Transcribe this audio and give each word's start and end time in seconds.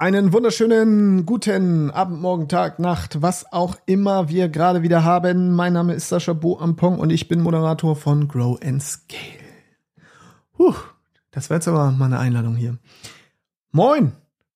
Einen 0.00 0.32
wunderschönen 0.32 1.26
guten 1.26 1.90
Abend, 1.90 2.20
Morgen, 2.20 2.46
Tag, 2.46 2.78
Nacht, 2.78 3.20
was 3.20 3.52
auch 3.52 3.74
immer 3.84 4.28
wir 4.28 4.48
gerade 4.48 4.82
wieder 4.84 5.02
haben. 5.02 5.56
Mein 5.56 5.72
Name 5.72 5.92
ist 5.92 6.08
Sascha 6.08 6.34
Bo 6.34 6.56
Ampong 6.60 7.00
und 7.00 7.10
ich 7.10 7.26
bin 7.26 7.40
Moderator 7.40 7.96
von 7.96 8.28
Grow 8.28 8.56
and 8.62 8.80
Scale. 8.80 9.18
Puh, 10.52 10.72
das 11.32 11.50
war 11.50 11.56
jetzt 11.56 11.66
aber 11.66 11.90
mal 11.90 12.04
eine 12.04 12.20
Einladung 12.20 12.54
hier. 12.54 12.78
Moin! 13.72 14.12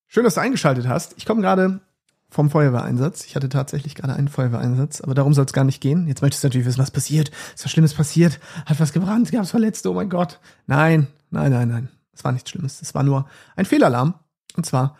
Schön, 0.07 0.23
dass 0.23 0.35
du 0.35 0.39
eingeschaltet 0.39 0.87
hast. 0.87 1.13
Ich 1.17 1.25
komme 1.25 1.41
gerade 1.41 1.81
vom 2.29 2.49
Feuerwehreinsatz. 2.49 3.25
Ich 3.25 3.35
hatte 3.35 3.49
tatsächlich 3.49 3.95
gerade 3.95 4.13
einen 4.13 4.29
Feuerwehreinsatz, 4.29 5.01
aber 5.01 5.13
darum 5.13 5.33
soll 5.33 5.43
es 5.43 5.51
gar 5.51 5.65
nicht 5.65 5.81
gehen. 5.81 6.07
Jetzt 6.07 6.21
möchtest 6.21 6.45
du 6.45 6.47
natürlich 6.47 6.67
wissen, 6.67 6.79
was 6.81 6.91
passiert. 6.91 7.31
Ist 7.53 7.65
was 7.65 7.71
Schlimmes 7.73 7.93
passiert? 7.93 8.39
Hat 8.65 8.79
was 8.79 8.93
gebrannt? 8.93 9.29
Gab 9.33 9.43
es 9.43 9.51
Verletzte? 9.51 9.91
Oh 9.91 9.93
mein 9.93 10.09
Gott. 10.09 10.39
Nein, 10.67 11.07
nein, 11.31 11.51
nein, 11.51 11.67
nein. 11.67 11.89
Es 12.13 12.23
war 12.23 12.31
nichts 12.31 12.49
Schlimmes. 12.49 12.81
Es 12.81 12.95
war 12.95 13.03
nur 13.03 13.27
ein 13.57 13.65
Fehlalarm. 13.65 14.13
Und 14.55 14.65
zwar 14.65 14.95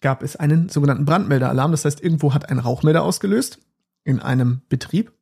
gab 0.00 0.22
es 0.22 0.36
einen 0.36 0.68
sogenannten 0.68 1.04
Brandmelderalarm. 1.04 1.70
Das 1.72 1.84
heißt, 1.84 2.02
irgendwo 2.02 2.34
hat 2.34 2.50
ein 2.50 2.58
Rauchmelder 2.58 3.02
ausgelöst 3.02 3.58
in 4.04 4.20
einem 4.20 4.62
Betrieb. 4.68 5.12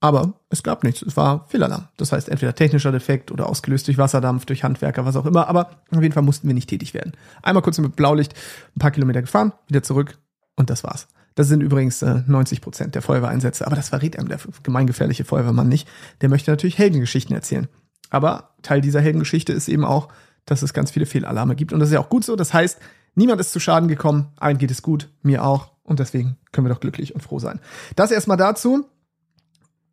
Aber 0.00 0.34
es 0.48 0.64
gab 0.64 0.82
nichts. 0.82 1.00
Es 1.02 1.16
war 1.16 1.46
Fehlalarm. 1.48 1.86
Das 1.96 2.10
heißt, 2.10 2.28
entweder 2.28 2.56
technischer 2.56 2.90
Defekt 2.90 3.30
oder 3.30 3.48
ausgelöst 3.48 3.86
durch 3.86 3.98
Wasserdampf, 3.98 4.44
durch 4.46 4.64
Handwerker, 4.64 5.04
was 5.04 5.14
auch 5.14 5.26
immer. 5.26 5.46
Aber 5.46 5.70
auf 5.92 6.02
jeden 6.02 6.12
Fall 6.12 6.24
mussten 6.24 6.48
wir 6.48 6.54
nicht 6.54 6.68
tätig 6.68 6.92
werden. 6.92 7.12
Einmal 7.40 7.62
kurz 7.62 7.78
mit 7.78 7.94
Blaulicht 7.94 8.34
ein 8.74 8.80
paar 8.80 8.90
Kilometer 8.90 9.20
gefahren, 9.20 9.52
wieder 9.68 9.84
zurück 9.84 10.18
und 10.56 10.70
das 10.70 10.82
war's. 10.82 11.06
Das 11.36 11.46
sind 11.46 11.62
übrigens 11.62 12.02
äh, 12.02 12.22
90 12.26 12.60
Prozent 12.60 12.94
der 12.96 13.02
Feuerwehreinsätze. 13.02 13.64
Aber 13.64 13.76
das 13.76 13.90
verrät 13.90 14.18
einem 14.18 14.28
der 14.28 14.40
gemeingefährliche 14.64 15.24
Feuerwehrmann 15.24 15.68
nicht. 15.68 15.88
Der 16.20 16.28
möchte 16.28 16.50
natürlich 16.50 16.78
Heldengeschichten 16.78 17.34
erzählen. 17.34 17.68
Aber 18.10 18.50
Teil 18.62 18.80
dieser 18.80 19.00
Heldengeschichte 19.00 19.52
ist 19.52 19.68
eben 19.68 19.84
auch, 19.84 20.08
dass 20.44 20.62
es 20.62 20.74
ganz 20.74 20.90
viele 20.90 21.06
Fehlalarme 21.06 21.54
gibt. 21.54 21.72
Und 21.72 21.78
das 21.78 21.90
ist 21.90 21.94
ja 21.94 22.00
auch 22.00 22.10
gut 22.10 22.24
so. 22.24 22.34
Das 22.34 22.52
heißt, 22.52 22.80
Niemand 23.14 23.40
ist 23.40 23.52
zu 23.52 23.60
Schaden 23.60 23.88
gekommen, 23.88 24.32
allen 24.36 24.58
geht 24.58 24.70
es 24.70 24.82
gut, 24.82 25.10
mir 25.22 25.44
auch. 25.44 25.72
Und 25.82 25.98
deswegen 25.98 26.36
können 26.52 26.66
wir 26.66 26.72
doch 26.72 26.80
glücklich 26.80 27.14
und 27.14 27.20
froh 27.22 27.38
sein. 27.38 27.60
Das 27.96 28.10
erstmal 28.10 28.36
dazu. 28.36 28.86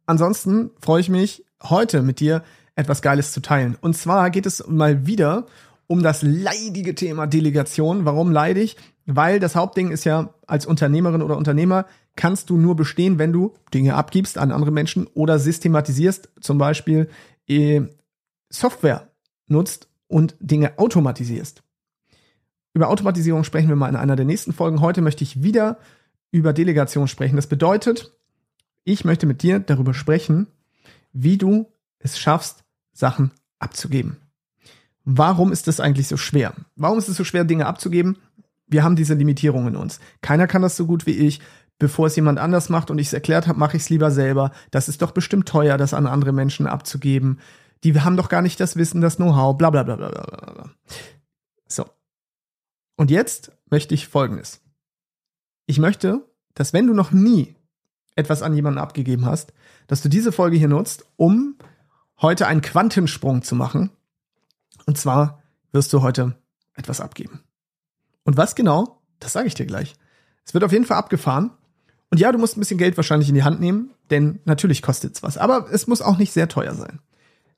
Ansonsten 0.05 0.71
freue 0.80 1.02
ich 1.02 1.09
mich, 1.09 1.45
heute 1.61 2.02
mit 2.02 2.19
dir 2.19 2.44
etwas 2.75 3.02
Geiles 3.02 3.31
zu 3.31 3.41
teilen. 3.41 3.77
Und 3.79 3.97
zwar 3.97 4.29
geht 4.29 4.45
es 4.45 4.66
mal 4.67 5.05
wieder 5.05 5.45
um 5.88 6.03
das 6.03 6.21
leidige 6.21 6.95
Thema 6.95 7.27
Delegation. 7.27 8.05
Warum 8.05 8.31
leidig? 8.31 8.77
Weil 9.05 9.39
das 9.39 9.55
Hauptding 9.55 9.91
ist 9.91 10.05
ja, 10.05 10.33
als 10.45 10.66
Unternehmerin 10.66 11.22
oder 11.22 11.35
Unternehmer 11.35 11.85
kannst 12.16 12.49
du 12.49 12.57
nur 12.57 12.75
bestehen, 12.75 13.17
wenn 13.17 13.33
du 13.33 13.53
Dinge 13.73 13.95
abgibst 13.95 14.38
an 14.38 14.51
andere 14.51 14.72
Menschen 14.72 15.07
oder 15.07 15.39
systematisierst, 15.39 16.29
zum 16.39 16.57
Beispiel 16.57 17.09
äh, 17.47 17.81
Software 18.49 19.09
nutzt 19.47 19.89
und 20.07 20.35
Dinge 20.39 20.77
automatisierst. 20.77 21.63
Über 22.73 22.89
Automatisierung 22.89 23.44
sprechen 23.44 23.70
wir 23.70 23.75
mal 23.75 23.89
in 23.89 23.95
einer 23.95 24.16
der 24.16 24.25
nächsten 24.25 24.53
Folgen. 24.53 24.81
Heute 24.81 25.02
möchte 25.02 25.23
ich 25.23 25.44
wieder 25.44 25.80
über 26.31 26.53
Delegation 26.53 27.08
sprechen. 27.08 27.36
Das 27.36 27.48
bedeutet, 27.48 28.12
ich 28.84 29.06
möchte 29.06 29.25
mit 29.25 29.42
dir 29.42 29.59
darüber 29.59 29.94
sprechen, 29.94 30.48
wie 31.12 31.38
du 31.38 31.67
es 32.00 32.20
schaffst, 32.20 32.64
Sachen 32.94 33.31
abzugeben. 33.59 34.17
Warum 35.03 35.52
ist 35.52 35.67
es 35.67 35.80
eigentlich 35.80 36.08
so 36.08 36.17
schwer? 36.17 36.53
Warum 36.75 36.97
ist 36.97 37.09
es 37.09 37.17
so 37.17 37.23
schwer, 37.23 37.44
Dinge 37.44 37.66
abzugeben? 37.66 38.17
Wir 38.67 38.84
haben 38.84 38.95
diese 38.95 39.16
Limitierung 39.16 39.67
in 39.67 39.75
uns. 39.75 40.00
Keiner 40.22 40.45
kann 40.45 40.62
das 40.62 40.78
so 40.78 40.86
gut 40.86 41.06
wie 41.06 41.14
ich. 41.14 41.40
Bevor 41.80 42.08
es 42.08 42.16
jemand 42.16 42.40
anders 42.40 42.70
macht 42.70 42.92
und 42.92 43.00
ich 43.00 43.08
es 43.08 43.14
erklärt 43.14 43.47
habe, 43.47 43.58
mache 43.58 43.78
ich 43.78 43.84
es 43.84 43.90
lieber 43.90 44.12
selber. 44.12 44.52
Das 44.70 44.90
ist 44.90 45.02
doch 45.02 45.12
bestimmt 45.12 45.47
teuer, 45.47 45.78
das 45.78 45.94
an 45.94 46.08
andere 46.08 46.34
Menschen 46.34 46.67
abzugeben. 46.67 47.40
Die 47.84 48.00
haben 48.00 48.17
doch 48.17 48.28
gar 48.28 48.42
nicht 48.42 48.59
das 48.59 48.75
Wissen, 48.75 49.00
das 49.00 49.16
Know-how, 49.16 49.58
bla 49.58 49.70
bla 49.70 49.84
bla 49.84 49.95
bla 49.95 50.09
bla. 50.09 50.70
Und 53.00 53.11
jetzt 53.11 53.53
möchte 53.69 53.95
ich 53.95 54.09
Folgendes. 54.09 54.59
Ich 55.67 55.80
möchte, 55.80 56.25
dass 56.53 56.73
wenn 56.73 56.86
du 56.86 56.94
noch 56.94 57.11
nie 57.11 57.56
etwas 58.17 58.41
an 58.41 58.53
jemanden 58.53 58.78
abgegeben 58.78 59.25
hast, 59.25 59.53
dass 59.88 60.02
du 60.02 60.09
diese 60.09 60.33
Folge 60.33 60.58
hier 60.58 60.67
nutzt, 60.67 61.06
um 61.16 61.56
heute 62.22 62.46
einen 62.46 62.59
Quantensprung 62.59 63.41
zu 63.41 63.56
machen. 63.56 63.91
Und 64.85 64.97
zwar 64.97 65.41
wirst 65.72 65.94
du 65.94 66.01
heute 66.01 66.35
etwas 66.75 67.00
abgeben. 67.00 67.40
Und 68.25 68.35
was 68.35 68.53
genau, 68.53 69.02
das 69.22 69.31
sage 69.31 69.47
ich 69.47 69.53
dir 69.53 69.66
gleich. 69.66 69.96
Es 70.46 70.53
wird 70.53 70.66
auf 70.66 70.73
jeden 70.73 70.84
Fall 70.84 70.97
abgefahren. 70.97 71.52
Und 72.09 72.19
ja, 72.19 72.34
du 72.34 72.38
musst 72.38 72.57
ein 72.57 72.59
bisschen 72.59 72.79
Geld 72.79 72.97
wahrscheinlich 72.97 73.29
in 73.29 73.35
die 73.35 73.44
Hand 73.44 73.62
nehmen, 73.62 73.91
denn 74.09 74.41
natürlich 74.44 74.81
kostet 74.81 75.16
es 75.16 75.23
was. 75.23 75.38
Aber 75.38 75.72
es 75.72 75.88
muss 75.88 76.02
auch 76.02 76.18
nicht 76.18 76.34
sehr 76.34 76.50
teuer 76.50 76.75
sein. 76.75 77.00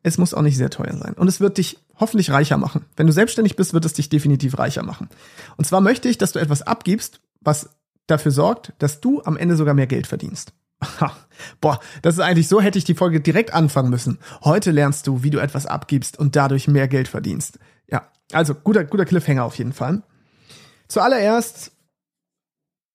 Es 0.03 0.17
muss 0.17 0.33
auch 0.33 0.41
nicht 0.41 0.57
sehr 0.57 0.69
teuer 0.69 0.95
sein. 0.97 1.13
Und 1.13 1.27
es 1.27 1.39
wird 1.39 1.57
dich 1.57 1.77
hoffentlich 1.99 2.31
reicher 2.31 2.57
machen. 2.57 2.85
Wenn 2.95 3.07
du 3.07 3.13
selbstständig 3.13 3.55
bist, 3.55 3.73
wird 3.73 3.85
es 3.85 3.93
dich 3.93 4.09
definitiv 4.09 4.57
reicher 4.57 4.83
machen. 4.83 5.09
Und 5.57 5.65
zwar 5.65 5.81
möchte 5.81 6.09
ich, 6.09 6.17
dass 6.17 6.31
du 6.31 6.39
etwas 6.39 6.63
abgibst, 6.63 7.21
was 7.39 7.69
dafür 8.07 8.31
sorgt, 8.31 8.73
dass 8.79 8.99
du 8.99 9.21
am 9.23 9.37
Ende 9.37 9.55
sogar 9.55 9.73
mehr 9.73 9.87
Geld 9.87 10.07
verdienst. 10.07 10.53
Boah, 11.61 11.79
das 12.01 12.15
ist 12.15 12.19
eigentlich 12.19 12.47
so, 12.47 12.59
hätte 12.59 12.79
ich 12.79 12.83
die 12.83 12.95
Folge 12.95 13.21
direkt 13.21 13.53
anfangen 13.53 13.89
müssen. 13.89 14.17
Heute 14.43 14.71
lernst 14.71 15.05
du, 15.05 15.23
wie 15.23 15.29
du 15.29 15.39
etwas 15.39 15.65
abgibst 15.67 16.17
und 16.17 16.35
dadurch 16.35 16.67
mehr 16.67 16.87
Geld 16.87 17.07
verdienst. 17.07 17.59
Ja, 17.87 18.09
also 18.31 18.55
guter, 18.55 18.83
guter 18.83 19.05
Cliffhanger 19.05 19.43
auf 19.43 19.55
jeden 19.55 19.73
Fall. 19.73 20.01
Zuallererst 20.87 21.71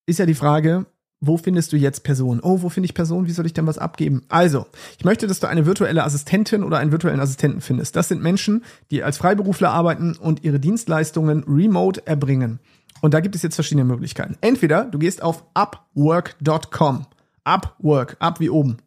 ist 0.06 0.18
ja 0.18 0.26
die 0.26 0.34
Frage, 0.34 0.86
wo 1.20 1.38
findest 1.38 1.72
du 1.72 1.76
jetzt 1.76 2.02
Personen? 2.02 2.40
Oh, 2.42 2.62
wo 2.62 2.68
finde 2.68 2.86
ich 2.86 2.94
Personen? 2.94 3.26
Wie 3.26 3.32
soll 3.32 3.46
ich 3.46 3.54
denn 3.54 3.66
was 3.66 3.78
abgeben? 3.78 4.22
Also, 4.28 4.66
ich 4.98 5.04
möchte, 5.04 5.26
dass 5.26 5.40
du 5.40 5.48
eine 5.48 5.64
virtuelle 5.64 6.04
Assistentin 6.04 6.62
oder 6.62 6.78
einen 6.78 6.92
virtuellen 6.92 7.20
Assistenten 7.20 7.60
findest. 7.60 7.96
Das 7.96 8.08
sind 8.08 8.22
Menschen, 8.22 8.64
die 8.90 9.02
als 9.02 9.16
Freiberufler 9.16 9.70
arbeiten 9.70 10.16
und 10.16 10.44
ihre 10.44 10.60
Dienstleistungen 10.60 11.44
remote 11.44 12.06
erbringen. 12.06 12.60
Und 13.00 13.14
da 13.14 13.20
gibt 13.20 13.34
es 13.34 13.42
jetzt 13.42 13.54
verschiedene 13.54 13.84
Möglichkeiten. 13.84 14.36
Entweder 14.40 14.84
du 14.84 14.98
gehst 14.98 15.22
auf 15.22 15.44
upwork.com. 15.54 17.06
Upwork, 17.44 18.16
up 18.18 18.40
wie 18.40 18.50
oben. 18.50 18.78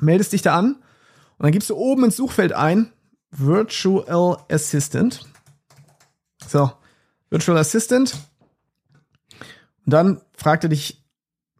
Meldest 0.00 0.32
dich 0.32 0.42
da 0.42 0.56
an 0.56 0.76
und 1.38 1.46
dann 1.46 1.52
gibst 1.52 1.70
du 1.70 1.76
oben 1.76 2.04
ins 2.04 2.16
Suchfeld 2.16 2.52
ein 2.52 2.92
Virtual 3.30 4.36
Assistant. 4.50 5.26
So, 6.46 6.70
Virtual 7.30 7.58
Assistant. 7.58 8.14
Und 9.84 9.92
dann 9.92 10.20
fragt 10.34 10.64
er 10.64 10.70
dich 10.70 11.01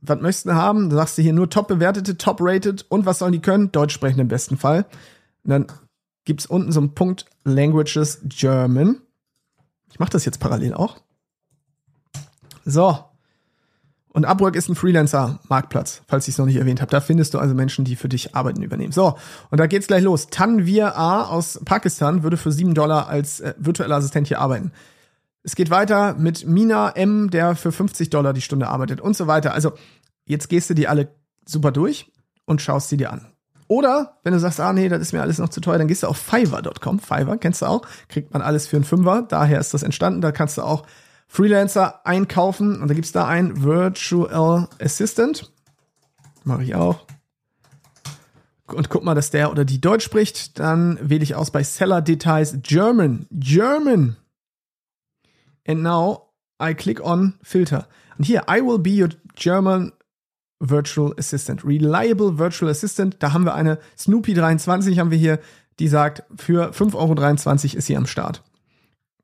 was 0.02 0.20
möchtest 0.20 0.46
du 0.46 0.54
haben? 0.54 0.90
Da 0.90 0.96
sagst 0.96 1.16
du 1.16 1.22
hier 1.22 1.32
nur 1.32 1.48
top 1.48 1.68
bewertete, 1.68 2.18
top 2.18 2.38
rated 2.40 2.84
und 2.88 3.06
was 3.06 3.20
sollen 3.20 3.32
die 3.32 3.40
können? 3.40 3.70
Deutsch 3.72 3.94
sprechen 3.94 4.20
im 4.20 4.28
besten 4.28 4.56
Fall. 4.58 4.84
Und 5.44 5.50
dann 5.50 5.66
gibt's 6.24 6.46
unten 6.46 6.72
so 6.72 6.80
einen 6.80 6.94
Punkt 6.94 7.26
Languages 7.44 8.20
German. 8.24 9.00
Ich 9.90 10.00
mache 10.00 10.10
das 10.10 10.24
jetzt 10.24 10.40
parallel 10.40 10.74
auch. 10.74 10.96
So. 12.64 12.98
Und 14.08 14.26
Upwork 14.26 14.56
ist 14.56 14.68
ein 14.68 14.74
Freelancer-Marktplatz, 14.74 16.02
falls 16.06 16.28
ich 16.28 16.34
es 16.34 16.38
noch 16.38 16.44
nicht 16.44 16.56
erwähnt 16.56 16.82
habe. 16.82 16.90
Da 16.90 17.00
findest 17.00 17.32
du 17.32 17.38
also 17.38 17.54
Menschen, 17.54 17.84
die 17.84 17.96
für 17.96 18.10
dich 18.10 18.34
Arbeiten 18.34 18.62
übernehmen. 18.62 18.92
So, 18.92 19.16
und 19.50 19.58
da 19.58 19.66
geht's 19.66 19.86
gleich 19.86 20.02
los. 20.02 20.26
Tanvir 20.26 20.96
A 20.96 21.24
aus 21.24 21.60
Pakistan 21.64 22.22
würde 22.22 22.36
für 22.36 22.52
7 22.52 22.74
Dollar 22.74 23.08
als 23.08 23.40
äh, 23.40 23.54
virtueller 23.56 23.96
Assistent 23.96 24.28
hier 24.28 24.40
arbeiten. 24.40 24.72
Es 25.42 25.56
geht 25.56 25.70
weiter 25.70 26.14
mit 26.14 26.46
Mina 26.46 26.90
M, 26.90 27.30
der 27.30 27.56
für 27.56 27.72
50 27.72 28.10
Dollar 28.10 28.32
die 28.32 28.40
Stunde 28.40 28.68
arbeitet 28.68 29.00
und 29.00 29.16
so 29.16 29.26
weiter. 29.26 29.52
Also 29.52 29.72
jetzt 30.24 30.48
gehst 30.48 30.70
du 30.70 30.74
die 30.74 30.86
alle 30.86 31.14
super 31.44 31.72
durch 31.72 32.12
und 32.44 32.62
schaust 32.62 32.88
sie 32.88 32.96
dir 32.96 33.12
an. 33.12 33.26
Oder 33.66 34.18
wenn 34.22 34.34
du 34.34 34.38
sagst, 34.38 34.60
ah 34.60 34.72
nee, 34.72 34.88
das 34.88 35.00
ist 35.00 35.12
mir 35.12 35.22
alles 35.22 35.38
noch 35.38 35.48
zu 35.48 35.60
teuer, 35.60 35.78
dann 35.78 35.88
gehst 35.88 36.02
du 36.02 36.06
auf 36.06 36.18
Fiverr.com. 36.18 37.00
Fiverr 37.00 37.38
kennst 37.38 37.62
du 37.62 37.66
auch, 37.66 37.82
kriegt 38.08 38.32
man 38.32 38.42
alles 38.42 38.66
für 38.66 38.76
einen 38.76 38.84
Fünfer. 38.84 39.22
Daher 39.22 39.58
ist 39.58 39.74
das 39.74 39.82
entstanden. 39.82 40.20
Da 40.20 40.30
kannst 40.30 40.58
du 40.58 40.62
auch 40.62 40.84
Freelancer 41.26 42.06
einkaufen 42.06 42.80
und 42.80 42.88
da 42.88 42.94
gibt's 42.94 43.12
da 43.12 43.26
ein 43.26 43.62
Virtual 43.62 44.68
Assistant. 44.78 45.50
Mache 46.44 46.64
ich 46.64 46.74
auch. 46.74 47.06
Und 48.66 48.90
guck 48.90 49.04
mal, 49.04 49.14
dass 49.14 49.30
der 49.30 49.50
oder 49.50 49.64
die 49.64 49.80
Deutsch 49.80 50.04
spricht. 50.04 50.58
Dann 50.58 50.98
wähle 51.00 51.22
ich 51.22 51.34
aus 51.34 51.50
bei 51.50 51.62
Seller 51.62 52.02
Details 52.02 52.58
German. 52.62 53.26
German. 53.30 54.16
And 55.66 55.82
now 55.82 56.32
I 56.60 56.74
click 56.74 57.00
on 57.00 57.34
Filter. 57.42 57.86
Und 58.18 58.24
hier, 58.24 58.44
I 58.48 58.60
will 58.60 58.78
be 58.78 59.02
your 59.02 59.10
German 59.34 59.92
Virtual 60.60 61.12
Assistant. 61.18 61.64
Reliable 61.64 62.38
Virtual 62.38 62.70
Assistant. 62.70 63.16
Da 63.18 63.32
haben 63.32 63.44
wir 63.44 63.54
eine 63.54 63.78
Snoopy 63.98 64.34
23 64.34 64.98
haben 64.98 65.10
wir 65.10 65.18
hier, 65.18 65.40
die 65.78 65.88
sagt, 65.88 66.22
für 66.36 66.70
5,23 66.70 66.94
Euro 66.94 67.78
ist 67.78 67.86
sie 67.86 67.96
am 67.96 68.06
Start. 68.06 68.42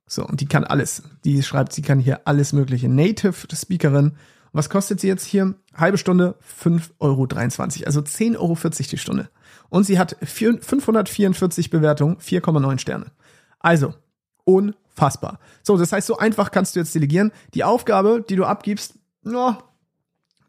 So, 0.07 0.27
und 0.27 0.41
die 0.41 0.47
kann 0.47 0.65
alles. 0.65 1.03
Die 1.25 1.43
schreibt, 1.43 1.73
sie 1.73 1.83
kann 1.83 2.01
hier 2.01 2.27
alles 2.27 2.53
mögliche. 2.53 2.89
Native 2.89 3.35
Speakerin. 3.55 4.13
was 4.53 4.71
kostet 4.71 5.01
sie 5.01 5.07
jetzt 5.07 5.25
hier? 5.25 5.55
Halbe 5.75 5.99
Stunde 5.99 6.35
5,23 6.61 6.91
Euro. 6.99 7.27
Also 7.87 8.01
10,40 8.01 8.39
Euro 8.39 8.57
die 8.91 8.99
Stunde. 8.99 9.31
Und 9.69 9.85
sie 9.85 9.99
hat 9.99 10.17
544 10.23 11.71
Bewertungen, 11.71 12.17
4,9 12.17 12.79
Sterne. 12.79 13.13
Also, 13.61 13.95
unfassbar 14.49 14.89
fassbar. 14.99 15.39
So, 15.63 15.79
das 15.79 15.93
heißt, 15.93 16.07
so 16.07 16.19
einfach 16.19 16.51
kannst 16.51 16.77
du 16.77 16.81
jetzt 16.81 16.95
delegieren. 16.95 17.33
Die 17.55 17.65
Aufgabe, 17.65 18.23
die 18.29 18.37
du 18.37 18.45
abgibst, 18.45 18.95
ja, 19.25 19.59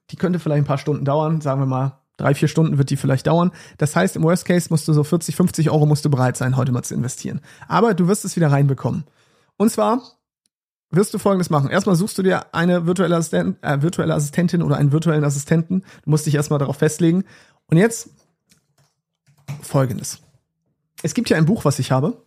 die 0.10 0.18
könnte 0.18 0.40
vielleicht 0.40 0.64
ein 0.64 0.68
paar 0.68 0.78
Stunden 0.78 1.06
dauern, 1.06 1.40
sagen 1.40 1.62
wir 1.62 1.68
mal, 1.68 2.00
drei, 2.18 2.34
vier 2.34 2.50
Stunden 2.50 2.78
wird 2.78 2.90
die 2.90 2.98
vielleicht 2.98 3.28
dauern. 3.28 3.52
Das 3.78 3.96
heißt, 3.96 4.18
im 4.18 4.24
Worst 4.24 4.46
Case 4.46 4.68
musst 4.70 4.88
du 4.88 4.94
so 4.94 5.04
40, 5.04 5.36
50 5.36 5.70
Euro 5.70 5.86
musst 5.86 6.04
du 6.04 6.10
bereit 6.10 6.36
sein, 6.36 6.58
heute 6.58 6.74
mal 6.74 6.84
zu 6.84 6.96
investieren. 6.96 7.40
Aber 7.68 7.94
du 7.94 8.08
wirst 8.08 8.26
es 8.26 8.36
wieder 8.36 8.52
reinbekommen. 8.52 9.06
Und 9.56 9.72
zwar 9.72 10.02
wirst 10.90 11.14
du 11.14 11.20
folgendes 11.20 11.52
machen. 11.52 11.70
Erstmal 11.70 11.96
suchst 11.96 12.18
du 12.18 12.24
dir 12.24 12.54
eine 12.54 12.88
virtuelle, 12.88 13.16
Assistent, 13.16 13.58
äh, 13.62 13.82
virtuelle 13.82 14.16
Assistentin 14.16 14.64
oder 14.64 14.78
einen 14.78 14.92
virtuellen 14.92 15.24
Assistenten. 15.24 15.84
Du 16.04 16.10
musst 16.10 16.26
dich 16.26 16.36
erstmal 16.36 16.60
darauf 16.60 16.78
festlegen. 16.78 17.24
Und 17.68 17.78
jetzt 17.78 18.10
folgendes. 19.62 20.20
Es 21.04 21.14
gibt 21.14 21.30
ja 21.30 21.38
ein 21.38 21.46
Buch, 21.46 21.64
was 21.64 21.78
ich 21.78 21.92
habe. 21.92 22.26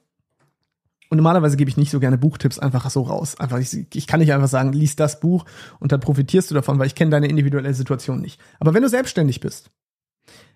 Und 1.13 1.19
normalerweise 1.19 1.59
gebe 1.59 1.69
ich 1.69 1.77
nicht 1.77 1.91
so 1.91 2.01
gerne 2.01 2.17
Buchtipps 2.17 2.59
einfach 2.59 2.89
so 2.89 3.03
raus. 3.03 3.39
Einfach, 3.39 3.59
ich, 3.59 3.87
ich 3.95 4.07
kann 4.07 4.21
nicht 4.21 4.33
einfach 4.33 4.49
sagen, 4.49 4.73
lies 4.73 4.97
das 4.97 5.21
Buch 5.21 5.45
und 5.79 5.93
dann 5.93 6.01
profitierst 6.01 6.51
du 6.51 6.55
davon, 6.55 6.79
weil 6.79 6.87
ich 6.87 6.95
kenne 6.95 7.11
deine 7.11 7.29
individuelle 7.29 7.75
Situation 7.75 8.23
nicht. 8.23 8.41
Aber 8.61 8.73
wenn 8.73 8.83
du 8.83 8.89
selbstständig 8.89 9.41
bist, 9.41 9.71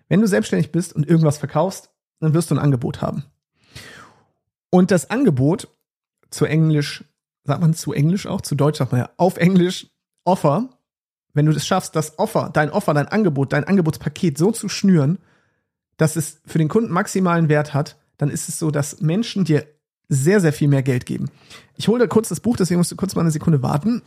wenn 0.07 0.19
du 0.19 0.25
selbstständig 0.25 0.71
bist 0.71 0.95
und 0.95 1.07
irgendwas 1.07 1.37
verkaufst, 1.37 1.91
dann 2.19 2.33
wirst 2.33 2.49
du 2.49 2.55
ein 2.55 2.59
Angebot 2.59 3.03
haben. 3.03 3.25
Und 4.71 4.89
das 4.89 5.11
Angebot 5.11 5.67
zu 6.31 6.45
Englisch, 6.45 7.03
sagt 7.43 7.61
man 7.61 7.75
zu 7.75 7.93
Englisch 7.93 8.25
auch, 8.25 8.41
zu 8.41 8.55
Deutsch 8.55 8.79
sagt 8.79 8.91
man 8.91 9.01
ja, 9.01 9.09
auf 9.17 9.37
Englisch 9.37 9.91
Offer, 10.23 10.71
wenn 11.35 11.45
du 11.45 11.51
es 11.51 11.67
schaffst, 11.67 11.95
das 11.95 12.17
Offer, 12.17 12.49
dein 12.51 12.71
Offer, 12.71 12.95
dein 12.95 13.07
Angebot, 13.07 13.53
dein 13.53 13.65
Angebotspaket 13.65 14.39
so 14.39 14.49
zu 14.49 14.69
schnüren, 14.69 15.19
dass 15.97 16.15
es 16.15 16.41
für 16.47 16.57
den 16.57 16.67
Kunden 16.67 16.91
maximalen 16.91 17.47
Wert 17.47 17.75
hat, 17.75 17.99
dann 18.17 18.31
ist 18.31 18.49
es 18.49 18.57
so, 18.57 18.71
dass 18.71 19.01
Menschen 19.01 19.45
dir 19.45 19.67
sehr, 20.09 20.39
sehr 20.39 20.53
viel 20.53 20.67
mehr 20.67 20.83
Geld 20.83 21.05
geben. 21.05 21.29
Ich 21.75 21.87
hole 21.87 21.99
da 21.99 22.07
kurz 22.07 22.29
das 22.29 22.39
Buch, 22.39 22.57
deswegen 22.57 22.79
musst 22.79 22.91
du 22.91 22.95
kurz 22.95 23.15
mal 23.15 23.21
eine 23.21 23.31
Sekunde 23.31 23.61
warten. 23.61 24.01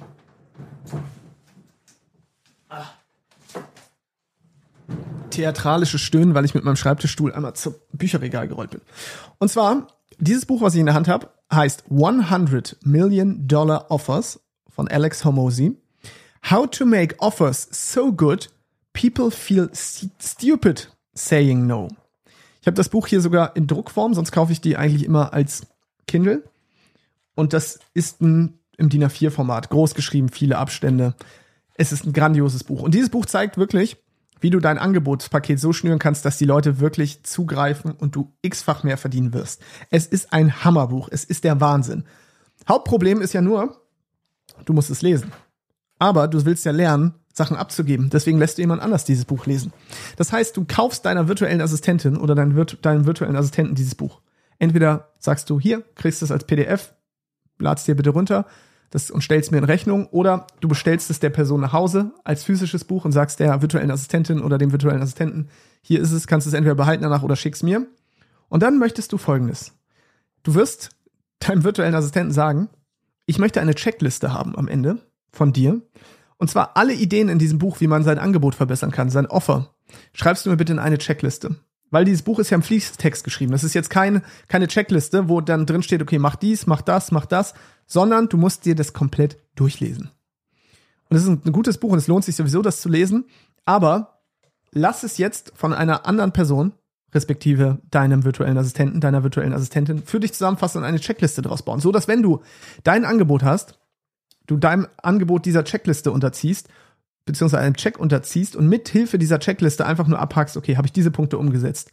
Theatralische 5.31 5.99
Stöhnen, 5.99 6.35
weil 6.35 6.45
ich 6.45 6.55
mit 6.55 6.65
meinem 6.65 6.77
Schreibtischstuhl 6.77 7.33
einmal 7.33 7.55
zum 7.55 7.75
Bücherregal 7.93 8.49
gerollt 8.49 8.71
bin. 8.71 8.81
Und 9.39 9.51
zwar, 9.51 9.87
dieses 10.19 10.47
Buch, 10.47 10.61
was 10.61 10.75
ich 10.75 10.81
in 10.81 10.87
der 10.87 10.95
Hand 10.95 11.09
habe, 11.09 11.31
heißt 11.53 11.85
100 11.91 12.79
Million 12.85 13.47
Dollar 13.47 13.91
Offers 13.91 14.41
von 14.69 14.89
Alex 14.89 15.25
Hormozy. 15.25 15.77
How 16.51 16.69
to 16.69 16.87
make 16.87 17.17
offers 17.19 17.69
so 17.71 18.13
good 18.13 18.51
people 18.93 19.31
feel 19.31 19.71
stupid 19.73 20.91
saying 21.15 21.67
no. 21.67 21.89
Ich 22.61 22.67
habe 22.67 22.75
das 22.75 22.89
Buch 22.89 23.07
hier 23.07 23.21
sogar 23.21 23.57
in 23.57 23.67
Druckform, 23.67 24.15
sonst 24.15 24.33
kaufe 24.33 24.53
ich 24.53 24.61
die 24.61 24.77
eigentlich 24.77 25.05
immer 25.05 25.33
als 25.33 25.67
Kindle. 26.11 26.43
Und 27.37 27.53
das 27.53 27.79
ist 27.95 28.21
ein, 28.21 28.59
im 28.77 28.89
DIN 28.89 29.05
A4-Format, 29.05 29.71
groß 29.71 29.95
geschrieben, 29.95 30.29
viele 30.29 30.59
Abstände. 30.59 31.15
Es 31.75 31.93
ist 31.93 32.05
ein 32.05 32.13
grandioses 32.13 32.65
Buch. 32.65 32.83
Und 32.83 32.95
dieses 32.95 33.11
Buch 33.11 33.27
zeigt 33.27 33.57
wirklich, 33.57 33.97
wie 34.41 34.51
du 34.51 34.59
dein 34.59 34.79
Angebotspaket 34.79 35.61
so 35.61 35.73
schnüren 35.73 35.99
kannst, 35.99 36.25
dass 36.25 36.39
die 36.39 36.47
Leute 36.47 36.81
wirklich 36.81 37.23
zugreifen 37.23 37.93
und 37.93 38.17
du 38.17 38.33
x-fach 38.43 38.83
mehr 38.83 38.97
verdienen 38.97 39.33
wirst. 39.33 39.63
Es 39.91 40.07
ist 40.07 40.33
ein 40.33 40.65
Hammerbuch. 40.65 41.09
Es 41.13 41.25
ist 41.25 41.45
der 41.45 41.61
Wahnsinn. 41.61 42.05
Hauptproblem 42.69 43.21
ist 43.21 43.33
ja 43.33 43.41
nur, 43.41 43.81
du 44.65 44.73
musst 44.73 44.91
es 44.91 45.03
lesen. 45.03 45.33
Aber 45.99 46.27
du 46.27 46.45
willst 46.45 46.65
ja 46.65 46.73
lernen, 46.73 47.15
Sachen 47.33 47.57
abzugeben. 47.57 48.11
Deswegen 48.11 48.39
lässt 48.39 48.59
du 48.59 48.63
jemand 48.63 48.83
anders 48.83 49.05
dieses 49.05 49.25
Buch 49.25 49.47
lesen. 49.47 49.73
Das 50.17 50.33
heißt, 50.33 50.57
du 50.57 50.65
kaufst 50.67 51.07
deiner 51.07 51.29
virtuellen 51.29 51.61
Assistentin 51.61 52.17
oder 52.17 52.35
deinem, 52.35 52.67
deinem 52.83 53.07
virtuellen 53.07 53.37
Assistenten 53.37 53.77
dieses 53.77 53.95
Buch. 53.95 54.21
Entweder 54.61 55.09
sagst 55.19 55.51
du, 55.51 55.59
hier, 55.59 55.83
kriegst 55.97 56.23
es 56.23 56.31
als 56.31 56.45
PDF, 56.45 56.95
ladst 57.59 57.89
dir 57.89 57.97
bitte 57.97 58.11
runter 58.11 58.47
das, 58.91 59.11
und 59.11 59.23
stellst 59.23 59.51
mir 59.53 59.59
in 59.59 59.65
Rechnung, 59.65 60.07
oder 60.09 60.47
du 60.61 60.69
bestellst 60.69 61.11
es 61.11 61.19
der 61.19 61.31
Person 61.31 61.61
nach 61.61 61.73
Hause 61.73 62.13
als 62.25 62.45
physisches 62.45 62.85
Buch 62.85 63.05
und 63.05 63.13
sagst 63.13 63.41
der 63.41 63.63
virtuellen 63.63 63.91
Assistentin 63.91 64.41
oder 64.41 64.59
dem 64.59 64.73
virtuellen 64.73 65.01
Assistenten, 65.01 65.49
hier 65.81 66.01
ist 66.01 66.13
es, 66.13 66.27
kannst 66.27 66.47
es 66.47 66.53
entweder 66.53 66.75
behalten 66.75 67.03
danach 67.03 67.23
oder 67.23 67.37
schickst 67.37 67.63
mir. 67.63 67.87
Und 68.49 68.63
dann 68.63 68.79
möchtest 68.79 69.13
du 69.13 69.19
folgendes. 69.19 69.73
Du 70.43 70.55
wirst 70.55 70.91
deinem 71.39 71.65
virtuellen 71.65 71.95
Assistenten 71.95 72.33
sagen, 72.33 72.69
ich 73.27 73.39
möchte 73.39 73.61
eine 73.61 73.75
Checkliste 73.75 74.35
haben 74.35 74.57
am 74.57 74.69
Ende 74.69 74.99
von 75.33 75.53
dir. 75.53 75.81
Und 76.37 76.51
zwar 76.51 76.77
alle 76.77 76.93
Ideen 76.93 77.29
in 77.29 77.39
diesem 77.39 77.59
Buch, 77.59 77.81
wie 77.81 77.87
man 77.87 78.03
sein 78.03 78.19
Angebot 78.19 78.57
verbessern 78.57 78.91
kann, 78.91 79.09
sein 79.09 79.27
Offer. 79.27 79.73
Schreibst 80.13 80.45
du 80.45 80.51
mir 80.51 80.57
bitte 80.57 80.73
in 80.73 80.79
eine 80.79 80.99
Checkliste. 80.99 81.57
Weil 81.91 82.05
dieses 82.05 82.23
Buch 82.23 82.39
ist 82.39 82.51
ja 82.51 82.57
im 82.57 82.63
Fließtext 82.63 83.25
geschrieben. 83.25 83.53
Das 83.53 83.65
ist 83.65 83.75
jetzt 83.75 83.91
kein, 83.91 84.23
keine 84.49 84.69
Checkliste, 84.69 85.29
wo 85.29 85.41
dann 85.41 85.67
drin 85.67 85.83
steht, 85.83 86.03
okay, 86.03 86.19
mach 86.19 86.37
dies, 86.37 86.67
mach 86.67 86.83
das, 86.83 87.11
mach 87.11 87.27
das, 87.27 87.55
sondern 87.87 88.29
du 88.29 88.37
musst 88.37 88.65
dir 88.65 88.75
das 88.75 88.93
komplett 88.93 89.39
durchlesen. 89.57 90.11
Und 91.09 91.17
es 91.17 91.25
ist 91.25 91.29
ein, 91.29 91.53
gutes 91.53 91.79
Buch 91.79 91.91
und 91.93 91.99
es 91.99 92.07
lohnt 92.07 92.25
sich 92.25 92.37
sowieso, 92.37 92.63
das 92.63 92.81
zu 92.81 92.89
lesen. 92.89 93.25
Aber 93.65 94.21
lass 94.71 95.03
es 95.03 95.19
jetzt 95.19 95.53
von 95.57 95.73
einer 95.73 96.07
anderen 96.07 96.33
Person, 96.33 96.73
respektive 97.13 97.81
deinem 97.91 98.25
virtuellen 98.25 98.57
Assistenten, 98.57 99.01
deiner 99.01 99.25
virtuellen 99.25 99.53
Assistentin, 99.53 100.05
für 100.05 100.21
dich 100.21 100.33
zusammenfassen 100.33 100.79
und 100.79 100.85
eine 100.85 101.01
Checkliste 101.01 101.43
draus 101.43 101.65
bauen. 101.65 101.81
So 101.81 101.91
dass 101.91 102.07
wenn 102.07 102.23
du 102.23 102.41
dein 102.85 103.05
Angebot 103.05 103.43
hast, 103.43 103.81
du 104.47 104.57
deinem 104.57 104.87
Angebot 105.03 105.45
dieser 105.45 105.65
Checkliste 105.65 106.13
unterziehst 106.13 106.69
beziehungsweise 107.31 107.63
einen 107.63 107.75
Check 107.75 107.99
unterziehst 107.99 108.57
und 108.57 108.69
mit 108.69 108.89
Hilfe 108.89 109.19
dieser 109.19 109.39
Checkliste 109.39 109.87
einfach 109.87 110.09
nur 110.09 110.19
abhackst, 110.19 110.57
okay, 110.57 110.77
habe 110.77 110.87
ich 110.87 110.93
diese 110.93 111.11
Punkte 111.11 111.39
umgesetzt? 111.39 111.93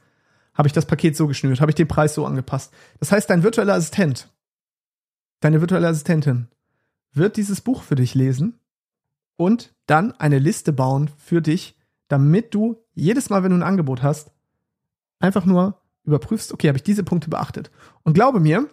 Habe 0.53 0.67
ich 0.67 0.73
das 0.73 0.87
Paket 0.87 1.15
so 1.15 1.27
geschnürt? 1.27 1.61
Habe 1.61 1.71
ich 1.71 1.75
den 1.75 1.87
Preis 1.87 2.15
so 2.15 2.25
angepasst? 2.25 2.73
Das 2.99 3.11
heißt, 3.11 3.29
dein 3.29 3.43
virtueller 3.43 3.75
Assistent, 3.75 4.33
deine 5.39 5.61
virtuelle 5.61 5.87
Assistentin 5.87 6.47
wird 7.13 7.37
dieses 7.37 7.61
Buch 7.61 7.83
für 7.83 7.95
dich 7.95 8.15
lesen 8.15 8.59
und 9.35 9.75
dann 9.85 10.13
eine 10.13 10.39
Liste 10.39 10.73
bauen 10.73 11.11
für 11.17 11.41
dich, 11.41 11.77
damit 12.07 12.53
du 12.55 12.83
jedes 12.93 13.29
Mal, 13.29 13.43
wenn 13.43 13.51
du 13.51 13.57
ein 13.57 13.63
Angebot 13.63 14.01
hast, 14.01 14.31
einfach 15.19 15.45
nur 15.45 15.79
überprüfst, 16.03 16.53
okay, 16.53 16.69
habe 16.69 16.77
ich 16.77 16.83
diese 16.83 17.03
Punkte 17.03 17.29
beachtet? 17.29 17.69
Und 18.03 18.13
glaube 18.13 18.39
mir, 18.39 18.67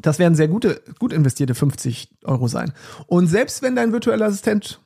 das 0.00 0.18
werden 0.18 0.34
sehr 0.34 0.48
gute, 0.48 0.82
gut 0.98 1.12
investierte 1.12 1.54
50 1.54 2.18
Euro 2.24 2.48
sein. 2.48 2.72
Und 3.06 3.26
selbst 3.26 3.62
wenn 3.62 3.76
dein 3.76 3.92
virtueller 3.92 4.26
Assistent 4.26 4.80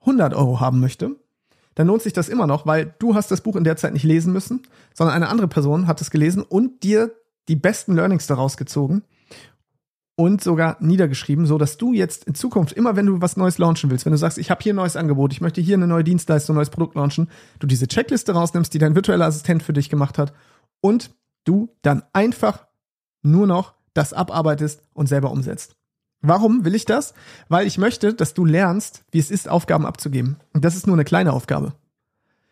100 0.00 0.34
Euro 0.34 0.60
haben 0.60 0.80
möchte, 0.80 1.16
dann 1.74 1.86
lohnt 1.86 2.02
sich 2.02 2.12
das 2.12 2.28
immer 2.28 2.46
noch, 2.46 2.66
weil 2.66 2.94
du 2.98 3.14
hast 3.14 3.30
das 3.30 3.40
Buch 3.40 3.56
in 3.56 3.64
der 3.64 3.76
Zeit 3.76 3.92
nicht 3.92 4.02
lesen 4.02 4.32
müssen, 4.32 4.62
sondern 4.94 5.16
eine 5.16 5.28
andere 5.28 5.48
Person 5.48 5.86
hat 5.86 6.00
es 6.00 6.10
gelesen 6.10 6.42
und 6.42 6.82
dir 6.82 7.12
die 7.48 7.56
besten 7.56 7.94
Learnings 7.94 8.26
daraus 8.26 8.56
gezogen 8.56 9.02
und 10.16 10.42
sogar 10.42 10.76
niedergeschrieben, 10.80 11.46
so 11.46 11.56
dass 11.56 11.78
du 11.78 11.94
jetzt 11.94 12.24
in 12.24 12.34
Zukunft 12.34 12.74
immer, 12.74 12.96
wenn 12.96 13.06
du 13.06 13.22
was 13.22 13.38
Neues 13.38 13.56
launchen 13.56 13.90
willst, 13.90 14.04
wenn 14.04 14.12
du 14.12 14.18
sagst, 14.18 14.36
ich 14.36 14.50
habe 14.50 14.62
hier 14.62 14.74
ein 14.74 14.76
neues 14.76 14.96
Angebot, 14.96 15.32
ich 15.32 15.40
möchte 15.40 15.62
hier 15.62 15.76
eine 15.76 15.86
neue 15.86 16.04
Dienstleistung, 16.04 16.54
ein 16.54 16.58
neues 16.58 16.70
Produkt 16.70 16.94
launchen, 16.94 17.30
du 17.58 17.66
diese 17.66 17.88
Checkliste 17.88 18.32
rausnimmst, 18.32 18.74
die 18.74 18.78
dein 18.78 18.94
virtueller 18.94 19.26
Assistent 19.26 19.62
für 19.62 19.72
dich 19.72 19.88
gemacht 19.88 20.18
hat 20.18 20.34
und 20.82 21.14
du 21.44 21.74
dann 21.80 22.02
einfach 22.12 22.66
nur 23.22 23.46
noch 23.46 23.72
das 23.94 24.12
abarbeitest 24.12 24.82
und 24.92 25.08
selber 25.08 25.30
umsetzt. 25.30 25.76
Warum 26.22 26.64
will 26.64 26.74
ich 26.74 26.84
das? 26.84 27.14
Weil 27.48 27.66
ich 27.66 27.78
möchte, 27.78 28.12
dass 28.12 28.34
du 28.34 28.44
lernst, 28.44 29.04
wie 29.10 29.18
es 29.18 29.30
ist, 29.30 29.48
Aufgaben 29.48 29.86
abzugeben. 29.86 30.36
Und 30.52 30.64
das 30.64 30.76
ist 30.76 30.86
nur 30.86 30.96
eine 30.96 31.04
kleine 31.04 31.32
Aufgabe. 31.32 31.72